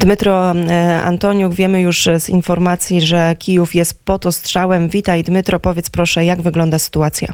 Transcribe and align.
Dmytro 0.00 0.52
e, 0.52 1.02
Antoniuk, 1.04 1.54
wiemy 1.54 1.80
już 1.80 2.08
z 2.18 2.28
informacji, 2.28 3.00
że 3.00 3.34
Kijów 3.38 3.74
jest 3.74 4.04
pod 4.04 4.26
ostrzałem. 4.26 4.88
Witaj 4.88 5.22
Dmytro, 5.22 5.60
powiedz 5.60 5.90
proszę, 5.90 6.24
jak 6.24 6.42
wygląda 6.42 6.78
sytuacja? 6.78 7.28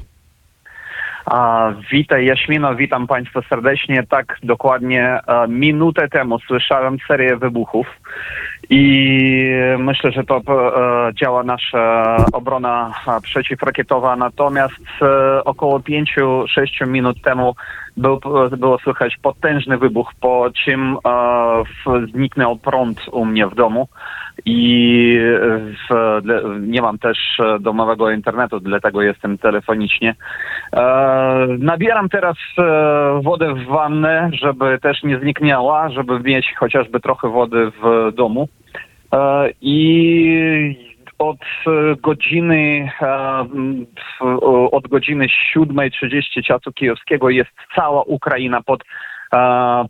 A, 1.26 1.72
witaj 1.92 2.26
Jaśmino, 2.26 2.74
witam 2.74 3.06
Państwa 3.06 3.40
serdecznie. 3.48 4.02
Tak, 4.08 4.38
dokładnie 4.42 5.04
e, 5.26 5.48
minutę 5.48 6.08
temu 6.08 6.38
słyszałem 6.38 6.96
serię 7.08 7.36
wybuchów 7.36 7.86
i 8.70 9.14
myślę, 9.78 10.12
że 10.12 10.24
to 10.24 10.36
e, 10.36 11.14
działa 11.14 11.42
nasza 11.42 12.16
obrona 12.32 12.92
przeciwrakietowa. 13.22 14.16
Natomiast 14.16 14.74
około 15.44 15.78
5-6 15.78 16.86
minut 16.86 17.22
temu 17.22 17.54
był, 18.00 18.20
było 18.58 18.78
słychać 18.78 19.16
potężny 19.22 19.78
wybuch, 19.78 20.12
po 20.20 20.50
czym 20.64 20.96
e, 21.06 21.62
w, 21.64 22.10
zniknął 22.12 22.56
prąd 22.56 23.08
u 23.12 23.24
mnie 23.24 23.46
w 23.46 23.54
domu 23.54 23.88
i 24.44 25.18
w, 25.90 26.20
nie 26.60 26.82
mam 26.82 26.98
też 26.98 27.18
e, 27.40 27.58
domowego 27.60 28.10
internetu, 28.10 28.60
dlatego 28.60 29.02
jestem 29.02 29.38
telefonicznie. 29.38 30.14
E, 30.72 31.46
nabieram 31.58 32.08
teraz 32.08 32.36
e, 32.58 32.62
wodę 33.22 33.54
w 33.54 33.64
wannę, 33.66 34.30
żeby 34.32 34.78
też 34.82 35.02
nie 35.02 35.18
zniknęła, 35.18 35.88
żeby 35.88 36.20
mieć 36.20 36.54
chociażby 36.56 37.00
trochę 37.00 37.28
wody 37.28 37.72
w 37.82 38.12
domu. 38.14 38.48
E, 39.12 39.50
I 39.60 40.89
od 41.20 41.36
e, 41.66 41.70
godziny 42.02 42.90
e, 43.00 43.06
m, 43.40 43.86
w- 44.20 44.22
o- 44.42 44.70
od 44.70 44.88
godziny 44.88 45.26
7.30 45.56 46.42
czasu 46.44 46.72
kijowskiego 46.72 47.30
jest 47.30 47.50
cała 47.76 48.02
Ukraina 48.02 48.62
pod 48.62 48.84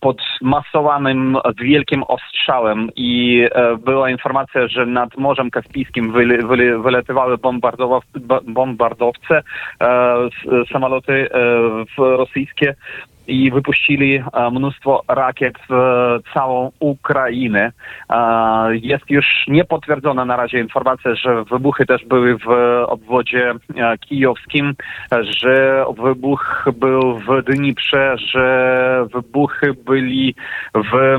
pod 0.01 0.23
masowanym 0.43 1.39
wielkim 1.61 2.03
ostrzałem. 2.03 2.89
I 2.97 3.43
e, 3.55 3.77
była 3.77 4.11
informacja, 4.11 4.69
że 4.69 4.87
nad 4.87 5.17
Morzem 5.17 5.51
Kaspijskim 5.51 6.13
bombardowa, 7.39 8.01
ba- 8.17 8.41
bombardowce, 8.47 9.43
e, 9.83 10.17
samoloty 10.73 11.29
rosyjskie 11.99 12.75
i 13.27 13.51
wypuścili 13.51 14.17
e, 14.17 14.51
mnóstwo 14.51 15.03
rakiet 15.09 15.55
w 15.69 15.75
całą 16.35 16.71
Ukrainę. 16.81 17.73
E, 18.11 18.17
Jest 18.73 19.11
już 19.11 19.27
niepotwierdzona 19.49 20.25
na 20.25 20.37
razie 20.37 20.61
informacja, 20.61 21.15
że 21.15 21.45
wybuchy 21.45 21.87
też 21.87 22.05
były 22.05 22.39
w 22.39 22.49
obwodzie 22.87 23.53
e, 23.77 23.99
kijowskim, 23.99 24.75
że 25.43 25.85
wybuch 25.99 26.65
był 26.77 27.19
w 27.19 27.43
Dniprze, 27.43 28.17
że 28.19 29.07
wybuchy 29.13 29.75
byli 29.87 30.35
w, 30.75 31.19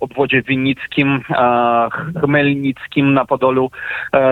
obwodzie 0.00 0.42
winnickim, 0.42 1.20
chmelnickim 2.20 3.14
na 3.14 3.24
Podolu. 3.24 3.70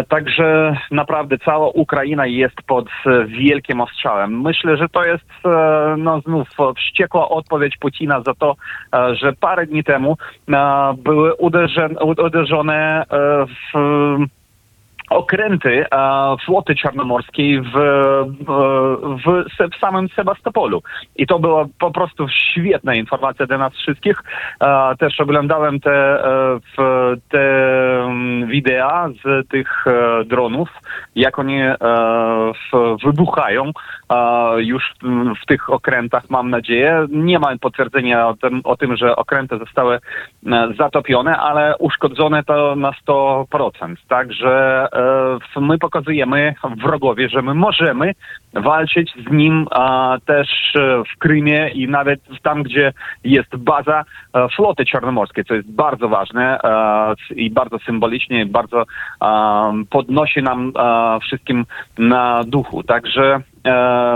Także 0.08 0.76
naprawdę 0.90 1.38
cała 1.38 1.68
Ukraina 1.68 2.26
jest 2.26 2.62
pod 2.66 2.88
wielkim 3.26 3.80
ostrzałem. 3.80 4.42
Myślę, 4.42 4.76
że 4.76 4.88
to 4.88 5.04
jest 5.04 5.24
no 5.96 6.20
znów 6.20 6.48
wściekła 6.76 7.28
odpowiedź 7.28 7.76
Putina 7.76 8.22
za 8.26 8.34
to, 8.34 8.56
e, 8.94 9.14
że 9.14 9.32
parę 9.32 9.66
dni 9.66 9.84
temu 9.84 10.16
e, 10.48 10.94
były 10.98 11.34
uderzone, 11.34 11.94
uderzone 12.00 13.04
w 13.46 13.78
okręty 15.10 15.84
e, 15.84 16.36
floty 16.44 16.74
czarnomorskiej 16.74 17.60
w, 17.60 17.72
w, 18.46 19.26
w, 19.26 19.78
samym 19.80 20.08
Sebastopolu. 20.08 20.82
I 21.16 21.26
to 21.26 21.38
była 21.38 21.66
po 21.78 21.90
prostu 21.90 22.26
świetna 22.28 22.94
informacja 22.94 23.46
dla 23.46 23.58
nas 23.58 23.72
wszystkich. 23.72 24.22
E, 24.60 24.96
też 24.98 25.20
oglądałem 25.20 25.80
te, 25.80 26.24
e, 26.24 26.58
w, 26.76 27.12
te 27.28 27.40
mm, 28.04 28.48
wideo 28.48 29.08
z 29.24 29.48
tych 29.48 29.86
e, 29.86 30.24
dronów, 30.24 30.68
jak 31.14 31.38
oni 31.38 31.60
e, 31.60 31.76
w, 32.72 32.96
wybuchają 33.04 33.72
już 34.56 34.94
w, 35.02 35.42
w 35.42 35.46
tych 35.46 35.70
okrętach, 35.70 36.30
mam 36.30 36.50
nadzieję. 36.50 37.06
Nie 37.10 37.38
ma 37.38 37.58
potwierdzenia 37.58 38.28
o 38.28 38.34
tym, 38.34 38.60
o 38.64 38.76
tym 38.76 38.96
że 38.96 39.16
okręty 39.16 39.58
zostały 39.58 39.94
e, 39.96 40.68
zatopione, 40.78 41.36
ale 41.36 41.76
uszkodzone 41.78 42.44
to 42.44 42.76
na 42.76 42.90
100%. 43.08 43.94
Także 44.08 44.86
my 45.60 45.78
pokazujemy 45.78 46.54
wrogowi, 46.76 47.28
że 47.28 47.42
my 47.42 47.54
możemy 47.54 48.14
walczyć 48.54 49.12
z 49.28 49.32
nim 49.32 49.66
też 50.26 50.48
e, 50.76 51.02
w 51.14 51.18
Krymie 51.18 51.68
i 51.68 51.88
nawet 51.88 52.20
tam, 52.42 52.62
gdzie 52.62 52.92
jest 53.24 53.56
baza 53.56 54.04
e, 54.34 54.48
floty 54.48 54.84
czarnomorskiej, 54.84 55.44
co 55.44 55.54
jest 55.54 55.70
bardzo 55.70 56.08
ważne 56.08 56.58
e, 56.64 57.34
i 57.34 57.50
bardzo 57.50 57.78
symbolicznie, 57.78 58.46
bardzo 58.46 58.84
podnosi 59.90 60.42
nam 60.42 60.72
wszystkim 61.22 61.66
na 61.98 62.44
duchu. 62.44 62.82
Także 62.82 63.40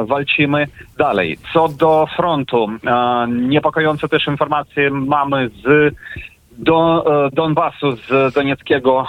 walczymy 0.07 0.67
dalej. 0.99 1.39
Co 1.53 1.69
do 1.69 2.07
frontu, 2.17 2.69
niepokojące 3.29 4.09
też 4.09 4.27
informacje 4.27 4.91
mamy 4.91 5.49
z 5.49 5.95
do 6.59 7.05
e, 7.27 7.31
Donbasu 7.31 7.97
z 7.97 8.35
Donieckiego 8.35 9.07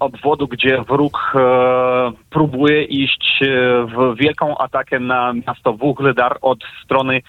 obwodu, 0.00 0.48
gdzie 0.48 0.82
wróg 0.88 1.32
e, 1.34 2.12
próbuje 2.30 2.84
iść 2.84 3.42
e, 3.42 3.46
w 3.86 4.16
wielką 4.16 4.58
atakę 4.58 5.00
na 5.00 5.32
miasto 5.32 5.72
Wuhledar 5.72 6.38
od 6.40 6.58
strony 6.84 7.22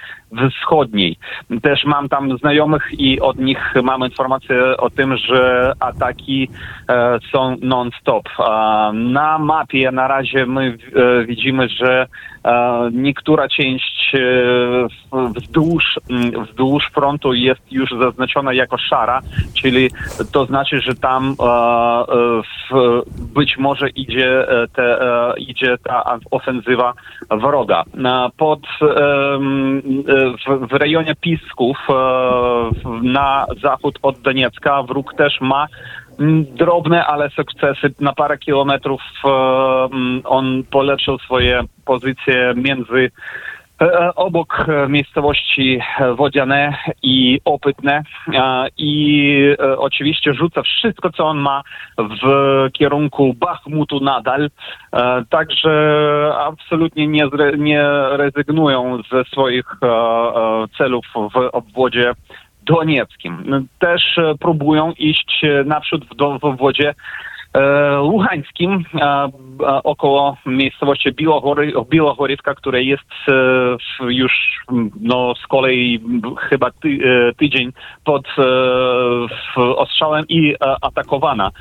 wschodniej. 0.52 1.18
Też 1.62 1.86
mam 1.86 2.10
tam 2.10 2.38
znajomych 2.38 2.84
i 2.92 3.22
od 3.22 3.40
nich 3.40 3.74
mam 3.84 4.02
informację 4.02 4.78
o 4.78 4.90
tym, 4.90 5.18
że 5.18 5.74
ataki 5.80 6.50
e, 6.90 7.20
są 7.32 7.56
non-stop. 7.62 8.24
Na 8.94 9.40
mapie 9.40 9.92
na 9.92 10.08
razie 10.08 10.46
my 10.46 10.78
e, 10.96 11.26
widzimy, 11.26 11.70
że 11.70 12.08
niektóra 12.92 13.48
część 13.48 14.12
wzdłuż, 15.36 16.00
wzdłuż 16.50 16.84
frontu 16.94 17.34
jest 17.34 17.72
już 17.72 17.90
zaznaczona 18.02 18.54
jako 18.54 18.78
szara, 18.78 19.22
czyli 19.62 19.90
to 20.32 20.46
znaczy, 20.46 20.82
że 20.82 20.96
tam 20.96 21.36
być 23.34 23.58
może 23.58 23.90
idzie, 23.90 24.46
te, 24.74 24.89
idzie 25.38 25.78
ta 25.84 26.20
ofensywa 26.32 26.94
wroga. 27.32 27.84
E, 27.98 28.30
Pod, 28.38 28.60
e, 28.82 28.88
w, 30.68 30.74
rejonie 30.74 31.16
Pisków 31.16 31.78
e, 31.90 31.94
na 33.04 33.46
zachód 33.62 34.00
od 34.02 34.20
Doniecka 34.20 34.84
wróg 34.84 35.14
też 35.14 35.42
ma 35.42 35.68
drobne, 36.56 37.06
ale 37.06 37.30
sukcesy 37.30 37.94
na 38.00 38.14
parę 38.14 38.38
kilometrów. 38.38 39.02
e, 39.26 39.30
On 40.24 40.64
polepszył 40.72 41.20
swoje 41.20 41.62
pozycje 41.86 42.54
między 42.56 43.12
e, 43.12 43.49
obok 44.16 44.66
e, 44.68 44.88
miejscowości 44.90 45.80
e, 46.00 46.14
Wodziane 46.14 46.78
i 47.04 47.40
Opytne 47.46 48.04
e, 48.34 48.68
i 48.78 49.56
e, 49.60 49.78
oczywiście 49.78 50.34
rzuca 50.34 50.62
wszystko, 50.62 51.12
co 51.12 51.26
on 51.26 51.38
ma 51.38 51.64
w 51.98 52.24
kierunku 52.74 53.34
Bachmutu 53.34 54.00
nadal. 54.00 54.50
E, 54.94 55.24
Także 55.30 56.34
absolutnie 56.40 57.08
nie, 57.08 57.30
nie 57.58 57.84
rezygnują 58.12 59.02
ze 59.12 59.24
swoich 59.24 59.66
e, 59.84 59.88
e, 59.88 60.68
celów 60.78 61.06
w 61.16 61.38
obwodzie 61.52 62.14
Donieckim. 62.64 63.68
Też 63.80 64.18
e, 64.18 64.36
próbują 64.40 64.92
iść 64.92 65.42
e, 65.44 65.64
naprzód 65.64 66.06
w, 66.06 66.40
w 66.40 66.46
obwodzie 66.46 66.94
e, 67.54 67.60
Luhańskim, 67.98 68.86
e, 69.02 69.30
około 69.84 70.38
miejscowości 70.46 71.10
Białogorywka, 71.90 72.56
które 72.56 72.84
jest 72.84 73.12
e, 73.28 73.34
już 74.10 74.32
no, 75.02 75.34
z 75.36 75.48
kolei 75.48 76.00
chyba 76.40 76.72
ty, 76.72 76.90
e, 76.90 77.34
tydzień 77.34 77.72
pod 78.06 78.28
ostrzałem 79.56 80.26
i 80.30 80.56
atakowana 80.82 81.52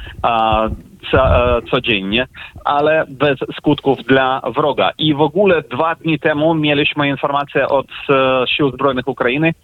codziennie, 1.70 2.26
ale 2.64 3.04
bez 3.08 3.38
skutków 3.56 3.98
dla 3.98 4.42
wroga. 4.56 4.90
I 4.98 5.14
w 5.14 5.20
ogóle 5.20 5.62
dwa 5.62 5.94
dni 5.94 6.18
temu 6.18 6.54
mieliśmy 6.54 7.08
informację 7.08 7.68
od 7.68 7.86
Sił 8.56 8.70
Zbrojnych 8.70 9.08
Ukrainy, 9.08 9.54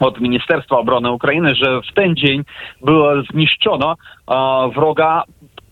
od 0.00 0.20
Ministerstwa 0.20 0.78
Obrony 0.78 1.12
Ukrainy, 1.12 1.54
że 1.54 1.80
w 1.80 1.94
ten 1.94 2.16
dzień 2.16 2.44
było 2.82 3.22
zniszczono 3.22 3.96
wroga 4.74 5.22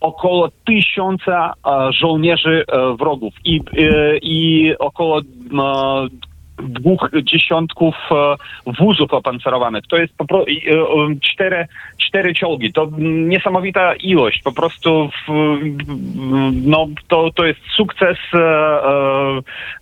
około 0.01 0.49
tysiąca 0.65 1.53
e, 1.67 1.93
żołnierzy 1.93 2.65
e, 2.69 2.97
wrogów. 2.97 3.35
I, 3.45 3.61
e, 3.79 4.19
i 4.23 4.73
około 4.79 5.19
e, 5.19 5.23
dwóch 6.63 7.11
dziesiątków 7.23 7.95
e, 8.11 8.37
wózów 8.79 9.15
opancerowanych. 9.15 9.87
To 9.87 9.97
jest 9.97 10.17
po 10.17 10.25
prostu 10.25 10.53
cztery, 11.23 11.67
cztery 11.99 12.35
czołgi. 12.35 12.73
To 12.73 12.89
niesamowita 12.99 13.95
ilość. 13.95 14.43
Po 14.43 14.53
prostu 14.53 15.11
w, 15.29 15.59
no, 16.65 16.89
to, 17.09 17.31
to 17.35 17.47
jest 17.47 17.61
sukces 17.77 18.19
e, 18.35 18.39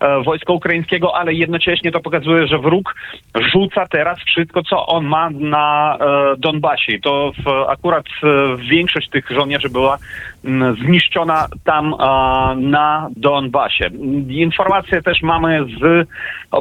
e, 0.01 0.23
wojska 0.23 0.53
ukraińskiego, 0.53 1.17
ale 1.17 1.35
jednocześnie 1.35 1.93
to 1.93 2.01
pokazuje, 2.01 2.47
że 2.47 2.59
wróg 2.59 2.95
rzuca 3.53 3.87
teraz 3.87 4.19
wszystko, 4.19 4.63
co 4.63 4.87
on 4.87 5.07
ma 5.07 5.31
na 5.31 5.99
e, 6.01 6.37
Donbasie. 6.37 6.99
To 7.03 7.33
w, 7.45 7.49
akurat 7.69 8.07
e, 8.07 8.57
większość 8.57 9.09
tych 9.09 9.31
żołnierzy 9.31 9.69
była 9.69 9.99
zniszczona 10.85 11.47
tam 11.65 11.95
e, 11.95 11.97
na 12.57 13.09
Donbasie. 13.17 13.91
Informacje 14.29 15.03
też 15.03 15.23
mamy 15.23 15.65
z 15.81 16.09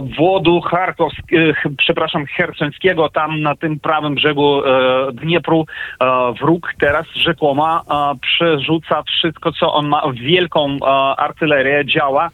obwodu 0.08 0.62
charkowskiego, 0.62 1.54
przepraszam, 1.78 2.26
hersońskiego, 2.26 3.10
tam 3.10 3.42
na 3.42 3.56
tym 3.56 3.80
prawym 3.80 4.16
brzegu 4.16 4.66
e, 4.66 5.12
Dniepru 5.14 5.66
e, 6.02 6.34
wróg 6.42 6.74
teraz 6.80 7.06
rzekomo 7.16 7.82
e, 7.82 8.16
przerzuca 8.22 9.04
wszystko, 9.04 9.52
co 9.52 9.74
on 9.74 9.88
ma, 9.88 10.02
wielką 10.14 10.78
artylerię 11.18 11.86
działa 11.86 12.30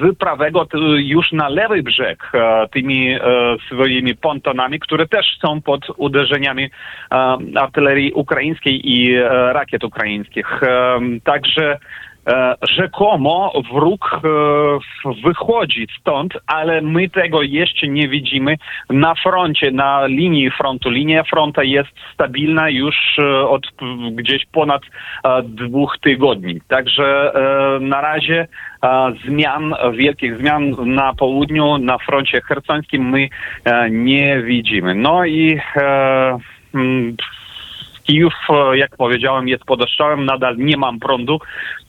z 0.00 0.18
prawego 0.18 0.66
już 0.96 1.32
na 1.32 1.48
lewy 1.48 1.82
brzeg 1.82 2.32
tymi 2.72 3.16
swoimi 3.66 4.16
pontonami, 4.16 4.80
które 4.80 5.08
też 5.08 5.26
są 5.40 5.62
pod 5.62 5.86
uderzeniami 5.96 6.70
artylerii 7.54 8.12
ukraińskiej 8.12 8.90
i 8.90 9.18
rakiet 9.52 9.84
ukraińskich. 9.84 10.60
Także 11.24 11.78
rzekomo 12.62 13.52
wróg 13.72 14.20
e, 14.24 14.28
wychodzi 15.24 15.86
stąd, 16.00 16.32
ale 16.46 16.80
my 16.82 17.10
tego 17.10 17.42
jeszcze 17.42 17.88
nie 17.88 18.08
widzimy 18.08 18.56
na 18.90 19.14
froncie, 19.14 19.70
na 19.70 20.06
linii 20.06 20.50
frontu. 20.50 20.90
Linia 20.90 21.24
fronta 21.24 21.62
jest 21.62 21.88
stabilna 22.14 22.70
już 22.70 22.96
e, 23.18 23.48
od 23.48 23.66
gdzieś 24.12 24.46
ponad 24.52 24.82
e, 25.24 25.42
dwóch 25.42 25.98
tygodni. 26.00 26.60
Także 26.68 27.32
e, 27.34 27.80
na 27.80 28.00
razie 28.00 28.48
e, 28.82 29.12
zmian, 29.26 29.74
wielkich 29.92 30.38
zmian 30.38 30.74
na 30.84 31.14
południu, 31.14 31.78
na 31.78 31.98
froncie 31.98 32.40
hersońskim 32.40 33.08
my 33.10 33.28
e, 33.64 33.90
nie 33.90 34.42
widzimy. 34.42 34.94
No 34.94 35.24
i 35.24 35.60
e, 35.76 36.38
Kijów, 38.04 38.32
e, 38.50 38.76
jak 38.78 38.96
powiedziałem, 38.96 39.48
jest 39.48 39.64
pod 39.64 39.82
ostrzałem, 39.82 40.24
nadal 40.24 40.56
nie 40.56 40.76
mam 40.76 41.00
prądu, 41.00 41.40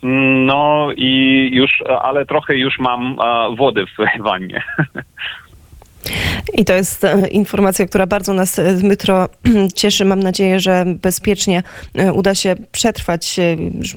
Mm, 0.03 0.45
no 0.45 0.87
i 0.97 1.49
już, 1.53 1.71
e, 1.81 1.99
ale 1.99 2.25
trochę 2.25 2.55
już 2.57 2.79
mam 2.79 3.17
e, 3.19 3.55
wody 3.55 3.85
w 3.85 4.23
wannie. 4.23 4.63
I 6.53 6.65
to 6.65 6.73
jest 6.73 7.07
informacja, 7.31 7.85
która 7.85 8.07
bardzo 8.07 8.33
nas, 8.33 8.61
Dmytro, 8.79 9.25
cieszy. 9.75 10.05
Mam 10.05 10.19
nadzieję, 10.19 10.59
że 10.59 10.83
bezpiecznie 10.87 11.63
uda 12.13 12.35
się 12.35 12.55
przetrwać, 12.71 13.35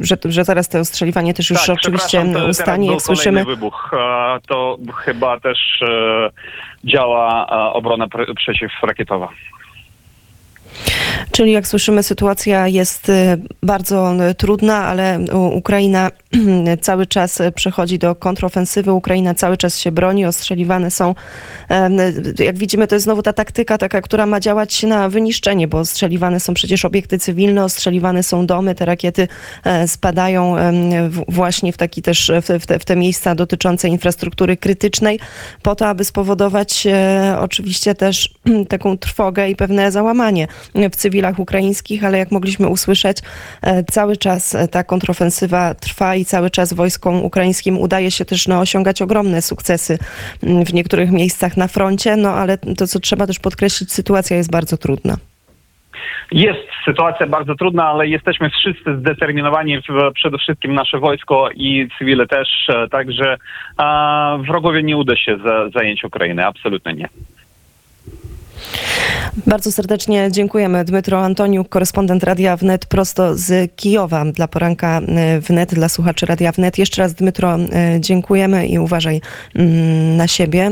że, 0.01 0.17
że 0.25 0.45
zaraz 0.45 0.69
to 0.69 0.79
ostrzeliwanie 0.79 1.35
też 1.35 1.51
już 1.51 1.69
oczywiście 1.69 2.23
Tak, 2.25 2.33
to 2.33 2.47
ustanie. 2.49 2.87
teraz 2.89 3.03
Jak 3.03 3.07
słyszymy, 3.07 3.45
wybuch. 3.45 3.91
To 4.49 4.79
chyba 4.97 5.41
też 5.41 5.59
działa 6.85 7.47
obrona 7.73 8.07
pr- 8.07 8.35
przeciwrakietowa. 8.37 9.29
Czyli 11.33 11.53
jak 11.53 11.67
słyszymy, 11.67 12.03
sytuacja 12.03 12.69
jest 12.69 13.09
y, 13.09 13.13
bardzo 13.63 14.15
y, 14.31 14.35
trudna, 14.35 14.87
ale 14.87 15.19
U- 15.33 15.57
Ukraina 15.57 16.11
cały 16.81 17.07
czas 17.07 17.43
przechodzi 17.55 17.99
do 17.99 18.15
kontrofensywy. 18.15 18.93
Ukraina 18.93 19.35
cały 19.35 19.57
czas 19.57 19.79
się 19.79 19.93
broni, 19.93 20.27
ostrzeliwane 20.27 20.91
są. 20.91 21.15
Jak 22.39 22.59
widzimy, 22.59 22.87
to 22.87 22.95
jest 22.95 23.05
znowu 23.05 23.23
ta 23.23 23.33
taktyka 23.33 23.79
taka, 23.79 24.03
która 24.03 24.27
ma 24.27 24.41
działać 24.41 24.83
na 24.83 25.09
wyniszczenie, 25.09 25.69
bo 25.69 25.79
ostrzeliwane 25.79 26.41
są 26.41 26.55
przecież 26.55 26.85
obiekty 26.85 27.19
cywilne, 27.19 27.65
ostrzeliwane 27.65 28.23
są 28.23 28.47
domy, 28.47 28.75
te 28.75 28.85
rakiety 28.85 29.29
e, 29.65 29.89
spadają 29.89 30.57
właśnie 31.29 31.73
w 31.73 31.77
taki 31.77 32.03
też 32.03 32.33
w, 32.61 32.67
te, 32.67 32.79
w 32.79 32.85
te 32.85 32.97
miejsca 32.97 33.35
dotyczące 33.35 33.89
infrastruktury 33.89 34.57
krytycznej, 34.57 35.21
po 35.63 35.75
to, 35.75 35.89
aby 35.89 36.05
spowodować 36.05 36.87
e, 36.87 37.37
oczywiście 37.41 37.95
też 37.95 38.35
taką 38.69 38.99
trwogę 38.99 39.51
i 39.51 39.57
pewne 39.57 39.93
załamanie 39.93 40.49
w 40.75 40.97
cywilach 40.97 41.39
ukraińskich, 41.39 42.05
ale 42.05 42.19
jak 42.19 42.31
mogliśmy 42.31 42.69
usłyszeć, 42.69 43.19
e, 43.63 43.85
cały 43.85 44.17
czas 44.17 44.57
ta 44.71 44.85
kontrofensywa 44.85 45.75
trwa 45.75 46.18
i 46.19 46.25
cały 46.25 46.51
czas 46.51 46.73
wojskom 46.73 47.25
ukraińskim 47.25 47.79
udaje 47.79 48.11
się 48.11 48.25
też 48.25 48.49
no, 48.49 48.61
osiągać 48.61 49.03
ogromne 49.03 49.43
sukcesy 49.43 49.99
m, 50.43 50.65
w 50.65 50.75
niektórych 50.75 51.11
miejscach 51.11 51.57
na 51.57 51.69
froncie, 51.69 52.17
no 52.17 52.31
ale 52.31 52.59
to, 52.59 52.87
co 52.87 53.01
trzeba 53.01 53.27
też 53.27 53.39
podkreślić, 53.39 53.93
sytuacja 53.93 54.37
jest 54.37 54.53
bardzo 54.53 54.77
trudna. 54.77 55.17
Jest 56.33 56.69
sytuacja 56.85 57.27
bardzo 57.27 57.55
trudna, 57.55 57.85
ale 57.85 58.09
jesteśmy 58.09 58.51
wszyscy 58.51 58.99
zdeterminowani, 58.99 59.79
przede 60.15 60.39
wszystkim 60.39 60.75
nasze 60.75 60.99
wojsko 60.99 61.51
i 61.55 61.89
cywile 61.99 62.27
też, 62.27 62.49
e, 62.69 62.89
także 62.89 63.37
wrogowie 64.47 64.83
nie 64.83 64.97
uda 64.97 65.17
się 65.17 65.39
za, 65.45 65.69
zająć 65.69 66.05
Ukrainy, 66.05 66.47
absolutnie 66.47 66.93
nie. 66.93 67.09
Bardzo 69.47 69.73
serdecznie 69.73 70.29
dziękujemy. 70.31 70.85
Dmytro 70.85 71.21
Antoniuk, 71.21 71.69
korespondent 71.69 72.25
Radia 72.25 72.57
Wnet 72.57 72.87
prosto 72.87 73.37
z 73.37 73.77
Kijowa 73.77 74.25
dla 74.25 74.49
poranka 74.49 75.01
e, 75.01 75.41
Wnet, 75.41 75.75
dla 75.75 75.89
słuchaczy 75.89 76.27
Radia 76.27 76.53
Wnet. 76.53 76.79
Jeszcze 76.79 77.03
raz 77.03 77.15
Dmytro 77.15 77.57
e, 77.57 78.01
dziękujemy 78.01 78.67
i 78.67 78.79
uważaj 78.79 79.21
mm, 79.55 80.17
na 80.17 80.29
siebie. 80.29 80.67